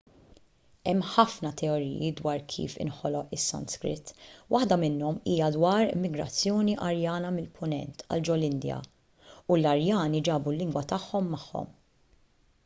[0.91, 4.13] hemm ħafna teoriji dwar kif inħoloq is-sanskrit
[4.55, 11.73] waħda minnhom hija dwar migrazzjoni arjana mill-punent għal ġol-indja u l-arjani ġabu l-lingwa tagħhom magħhom